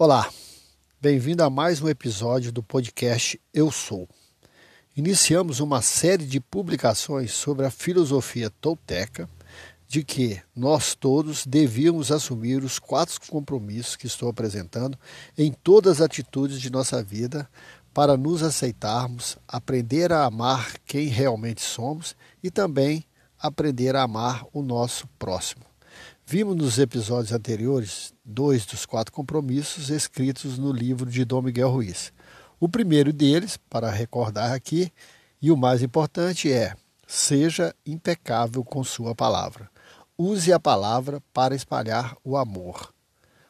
[0.00, 0.30] Olá,
[1.00, 4.08] bem-vindo a mais um episódio do podcast Eu Sou.
[4.96, 9.28] Iniciamos uma série de publicações sobre a filosofia tolteca
[9.88, 14.96] de que nós todos devíamos assumir os quatro compromissos que estou apresentando
[15.36, 17.50] em todas as atitudes de nossa vida
[17.92, 23.04] para nos aceitarmos, aprender a amar quem realmente somos e também
[23.36, 25.64] aprender a amar o nosso próximo.
[26.30, 32.12] Vimos nos episódios anteriores dois dos quatro compromissos escritos no livro de Dom Miguel Ruiz.
[32.60, 34.92] O primeiro deles, para recordar aqui,
[35.40, 36.74] e o mais importante é:
[37.06, 39.70] seja impecável com sua palavra.
[40.18, 42.92] Use a palavra para espalhar o amor.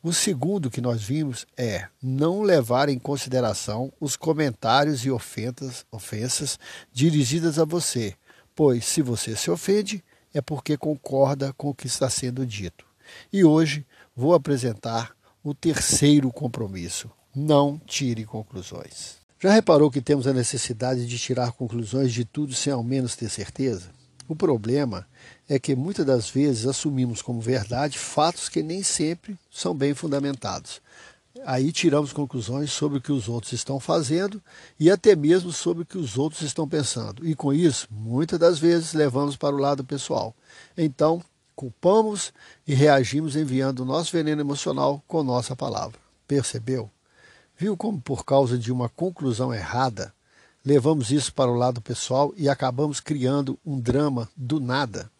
[0.00, 6.56] O segundo que nós vimos é não levar em consideração os comentários e ofensas, ofensas
[6.92, 8.14] dirigidas a você,
[8.54, 12.84] pois se você se ofende, é porque concorda com o que está sendo dito.
[13.32, 19.18] E hoje vou apresentar o terceiro compromisso: não tire conclusões.
[19.38, 23.30] Já reparou que temos a necessidade de tirar conclusões de tudo sem ao menos ter
[23.30, 23.90] certeza?
[24.28, 25.06] O problema
[25.48, 30.80] é que muitas das vezes assumimos como verdade fatos que nem sempre são bem fundamentados.
[31.44, 34.42] Aí tiramos conclusões sobre o que os outros estão fazendo
[34.78, 37.26] e até mesmo sobre o que os outros estão pensando.
[37.26, 40.34] E com isso, muitas das vezes levamos para o lado pessoal.
[40.76, 41.22] Então,
[41.54, 42.32] culpamos
[42.66, 45.98] e reagimos enviando o nosso veneno emocional com nossa palavra.
[46.26, 46.90] Percebeu?
[47.56, 50.12] Viu como, por causa de uma conclusão errada,
[50.64, 55.10] levamos isso para o lado pessoal e acabamos criando um drama do nada?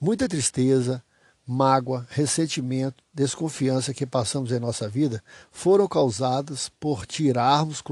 [0.00, 1.02] Muita tristeza,
[1.50, 5.20] mágoa, ressentimento, desconfiança que passamos em nossa vida
[5.50, 7.82] foram causadas por tirarmos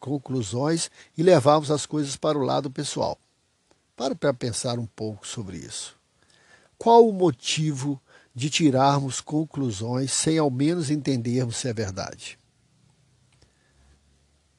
[0.00, 3.18] conclusões e levarmos as coisas para o lado pessoal.
[3.94, 5.94] Para para pensar um pouco sobre isso.
[6.78, 8.00] Qual o motivo
[8.34, 12.38] de tirarmos conclusões sem ao menos entendermos se é verdade?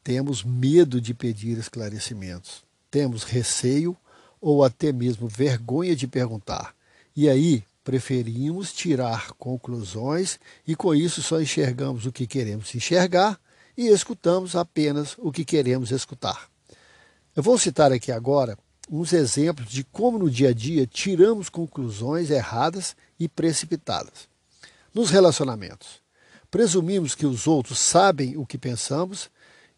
[0.03, 3.97] Temos medo de pedir esclarecimentos, temos receio
[4.39, 6.75] ou até mesmo vergonha de perguntar.
[7.15, 13.39] E aí preferimos tirar conclusões e com isso só enxergamos o que queremos enxergar
[13.77, 16.49] e escutamos apenas o que queremos escutar.
[17.35, 18.57] Eu vou citar aqui agora
[18.91, 24.27] uns exemplos de como no dia a dia tiramos conclusões erradas e precipitadas.
[24.91, 26.01] Nos relacionamentos,
[26.49, 29.29] presumimos que os outros sabem o que pensamos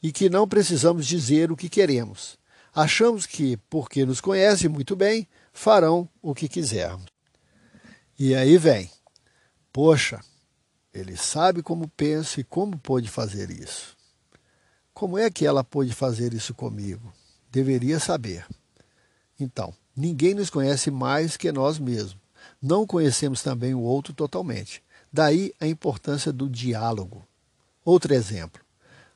[0.02, 2.38] e que não precisamos dizer o que queremos.
[2.74, 7.17] Achamos que, porque nos conhecem muito bem, farão o que quisermos.
[8.20, 8.90] E aí vem,
[9.72, 10.20] poxa,
[10.92, 13.96] ele sabe como penso e como pôde fazer isso.
[14.92, 17.14] Como é que ela pôde fazer isso comigo?
[17.52, 18.44] Deveria saber.
[19.40, 22.18] Então, ninguém nos conhece mais que nós mesmos.
[22.60, 24.82] Não conhecemos também o outro totalmente.
[25.14, 27.24] Daí a importância do diálogo.
[27.86, 28.64] Outro exemplo: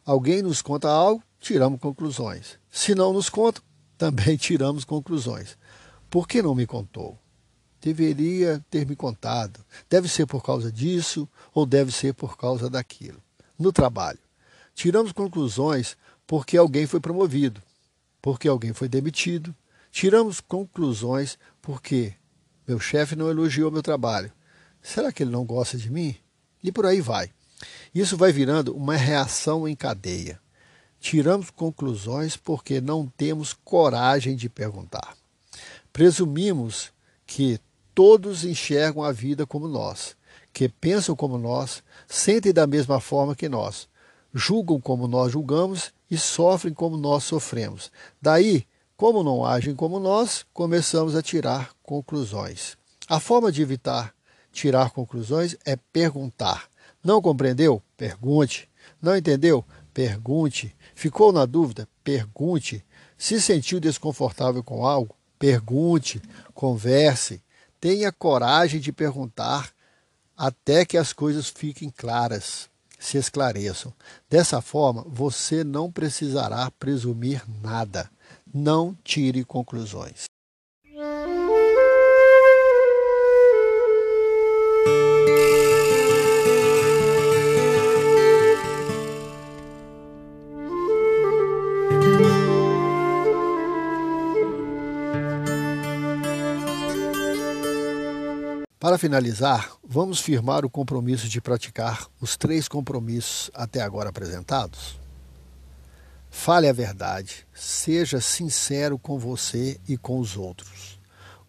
[0.06, 2.60] alguém nos conta algo, tiramos conclusões.
[2.70, 3.64] Se não nos conta,
[3.98, 5.58] também tiramos conclusões.
[6.08, 7.18] Por que não me contou?
[7.82, 9.60] Deveria ter me contado.
[9.90, 13.22] Deve ser por causa disso ou deve ser por causa daquilo.
[13.58, 14.20] No trabalho,
[14.74, 15.98] tiramos conclusões
[16.28, 17.62] porque alguém foi promovido,
[18.22, 19.54] porque alguém foi demitido.
[19.92, 22.14] Tiramos conclusões porque
[22.68, 24.32] meu chefe não elogiou meu trabalho.
[24.82, 26.16] Será que ele não gosta de mim?
[26.64, 27.32] E por aí vai.
[27.94, 30.40] Isso vai virando uma reação em cadeia.
[31.00, 35.18] Tiramos conclusões porque não temos coragem de perguntar.
[35.92, 36.92] Presumimos
[37.26, 37.60] que
[38.02, 40.16] todos enxergam a vida como nós,
[40.52, 43.88] que pensam como nós, sentem da mesma forma que nós,
[44.34, 47.92] julgam como nós julgamos e sofrem como nós sofremos.
[48.20, 48.66] Daí,
[48.98, 52.76] como não agem como nós, começamos a tirar conclusões.
[53.08, 54.16] A forma de evitar
[54.52, 56.72] tirar conclusões é perguntar.
[57.04, 57.84] Não compreendeu?
[57.96, 58.68] Pergunte.
[59.00, 59.64] Não entendeu?
[59.94, 60.76] Pergunte.
[60.96, 61.88] Ficou na dúvida?
[62.04, 62.84] Pergunte.
[63.16, 65.16] Se sentiu desconfortável com algo?
[65.38, 66.20] Pergunte.
[66.56, 67.44] Converse.
[67.82, 69.74] Tenha coragem de perguntar
[70.38, 72.70] até que as coisas fiquem claras,
[73.00, 73.92] se esclareçam.
[74.30, 78.08] Dessa forma, você não precisará presumir nada.
[78.54, 80.31] Não tire conclusões.
[98.82, 105.00] Para finalizar, vamos firmar o compromisso de praticar os três compromissos até agora apresentados?
[106.32, 111.00] Fale a verdade, seja sincero com você e com os outros.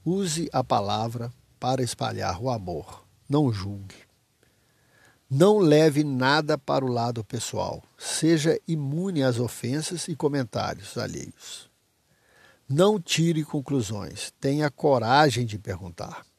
[0.04, 3.96] Use a palavra para espalhar o amor, não julgue.
[5.30, 7.82] Não leve nada para o lado pessoal.
[7.96, 11.70] Seja imune às ofensas e comentários alheios.
[12.68, 14.34] Não tire conclusões.
[14.38, 16.30] Tenha coragem de perguntar.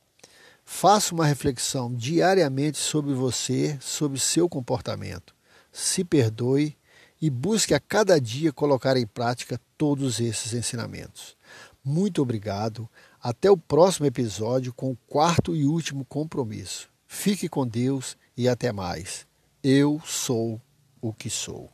[0.66, 5.36] Faça uma reflexão diariamente sobre você, sobre seu comportamento.
[5.72, 6.78] Se perdoe
[7.22, 11.38] e busque a cada dia colocar em prática todos esses ensinamentos.
[11.84, 12.90] Muito obrigado.
[13.22, 16.90] Até o próximo episódio com o quarto e último compromisso.
[17.08, 19.28] Fique com Deus e até mais.
[19.62, 20.62] Eu sou
[21.02, 21.70] o que sou.